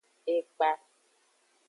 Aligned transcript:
Ekpa. 0.35 0.71